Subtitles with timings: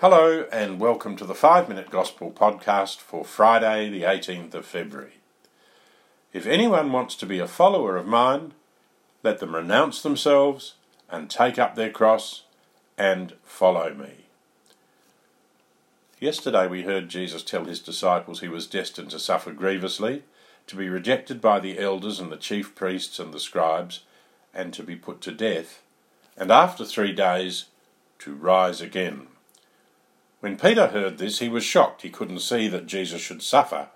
[0.00, 5.14] Hello, and welcome to the 5 Minute Gospel podcast for Friday, the 18th of February.
[6.32, 8.52] If anyone wants to be a follower of mine,
[9.24, 10.74] let them renounce themselves
[11.10, 12.44] and take up their cross
[12.96, 14.26] and follow me.
[16.20, 20.22] Yesterday we heard Jesus tell his disciples he was destined to suffer grievously,
[20.68, 24.04] to be rejected by the elders and the chief priests and the scribes,
[24.54, 25.82] and to be put to death,
[26.36, 27.64] and after three days
[28.20, 29.26] to rise again.
[30.40, 32.02] When Peter heard this, he was shocked.
[32.02, 33.88] He couldn't see that Jesus should suffer,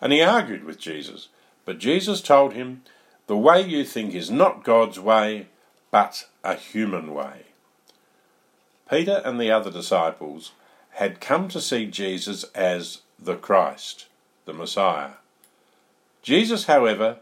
[0.00, 1.28] and he argued with Jesus.
[1.64, 2.82] But Jesus told him,
[3.26, 5.48] The way you think is not God's way,
[5.90, 7.46] but a human way.
[8.90, 10.52] Peter and the other disciples
[10.90, 14.06] had come to see Jesus as the Christ,
[14.44, 15.12] the Messiah.
[16.22, 17.18] Jesus, however,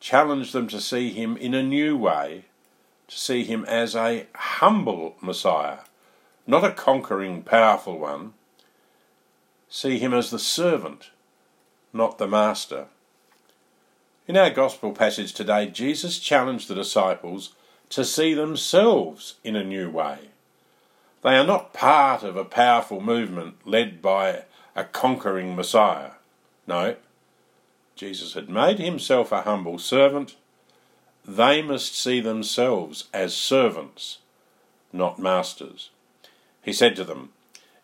[0.00, 2.44] challenged them to see him in a new way,
[3.08, 5.78] to see him as a humble Messiah
[6.46, 8.34] not a conquering, powerful one.
[9.68, 11.10] See him as the servant,
[11.92, 12.86] not the master.
[14.28, 17.54] In our gospel passage today, Jesus challenged the disciples
[17.90, 20.18] to see themselves in a new way.
[21.22, 26.12] They are not part of a powerful movement led by a conquering Messiah.
[26.66, 26.96] No,
[27.96, 30.36] Jesus had made himself a humble servant.
[31.26, 34.18] They must see themselves as servants,
[34.92, 35.90] not masters.
[36.66, 37.30] He said to them,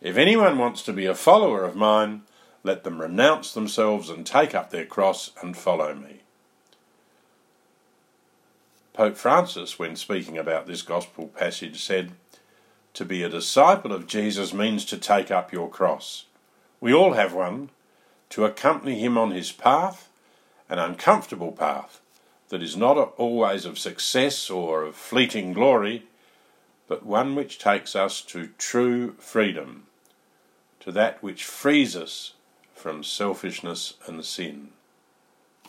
[0.00, 2.22] If anyone wants to be a follower of mine,
[2.64, 6.22] let them renounce themselves and take up their cross and follow me.
[8.92, 12.10] Pope Francis, when speaking about this gospel passage, said,
[12.94, 16.24] To be a disciple of Jesus means to take up your cross.
[16.80, 17.70] We all have one,
[18.30, 20.08] to accompany him on his path,
[20.68, 22.00] an uncomfortable path
[22.48, 26.06] that is not always of success or of fleeting glory,
[26.92, 29.84] but one which takes us to true freedom,
[30.78, 32.34] to that which frees us
[32.74, 34.68] from selfishness and sin.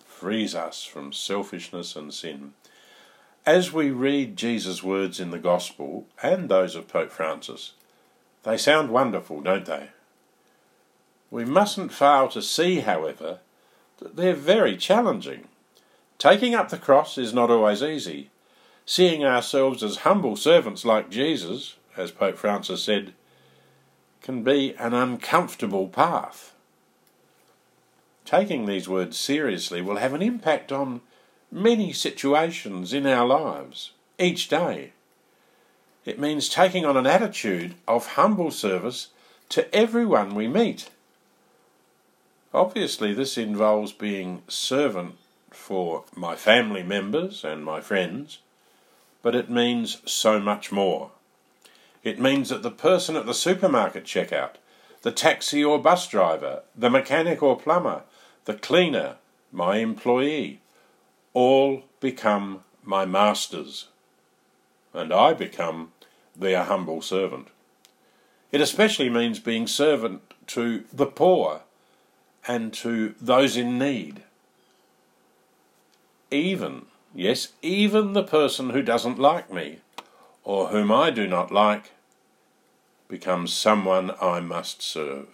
[0.06, 2.52] Frees us from selfishness and sin.
[3.46, 7.72] As we read Jesus' words in the Gospel and those of Pope Francis,
[8.44, 9.92] they sound wonderful, don't they?
[11.32, 13.40] We mustn't fail to see, however,
[14.00, 15.48] that they're very challenging.
[16.18, 18.30] Taking up the cross is not always easy,
[18.86, 23.14] seeing ourselves as humble servants like Jesus, as Pope Francis said,
[24.22, 26.54] can be an uncomfortable path.
[28.26, 31.02] Taking these words seriously will have an impact on
[31.52, 34.94] many situations in our lives each day.
[36.06, 39.10] It means taking on an attitude of humble service
[39.50, 40.90] to everyone we meet.
[42.54, 45.16] Obviously, this involves being servant
[45.52, 48.40] for my family members and my friends,
[49.24, 51.10] but it means so much more.
[52.04, 54.56] It means that the person at the supermarket checkout,
[55.02, 58.04] the taxi or bus driver, the mechanic or plumber,
[58.46, 59.16] the cleaner,
[59.52, 60.60] my employee,
[61.34, 63.88] all become my masters,
[64.94, 65.94] and I become
[66.36, 67.48] their humble servant.
[68.52, 71.62] It especially means being servant to the poor
[72.48, 74.24] and to those in need.
[76.30, 76.86] Even
[77.16, 79.80] Yes, even the person who doesn't like me,
[80.44, 81.92] or whom I do not like,
[83.08, 85.28] becomes someone I must serve.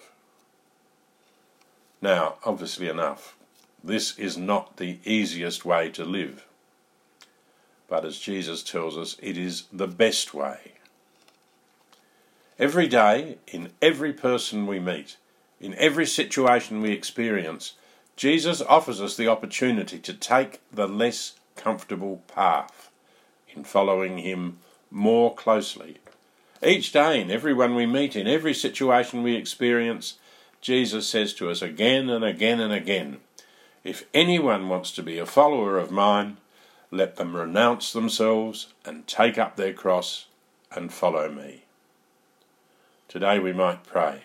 [2.01, 3.35] Now, obviously enough,
[3.81, 6.45] this is not the easiest way to live.
[7.87, 10.73] But as Jesus tells us, it is the best way.
[12.57, 15.15] Every day, in every person we meet,
[15.61, 17.75] in every situation we experience,
[18.17, 22.89] Jesus offers us the opportunity to take the less comfortable path
[23.53, 24.59] in following Him
[24.89, 25.97] more closely.
[26.63, 30.17] Each day, in everyone we meet, in every situation we experience,
[30.61, 33.17] Jesus says to us again and again and again
[33.83, 36.37] If anyone wants to be a follower of mine,
[36.91, 40.25] let them renounce themselves and take up their cross
[40.71, 41.63] and follow me.
[43.07, 44.23] Today we might pray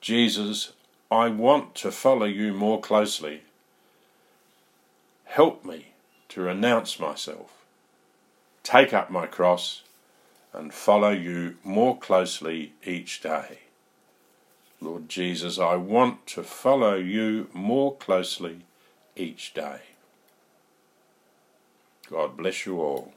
[0.00, 0.72] Jesus,
[1.10, 3.42] I want to follow you more closely.
[5.24, 5.88] Help me
[6.28, 7.64] to renounce myself,
[8.62, 9.82] take up my cross,
[10.52, 13.60] and follow you more closely each day.
[14.80, 18.60] Lord Jesus, I want to follow you more closely
[19.16, 19.80] each day.
[22.10, 23.12] God bless you all.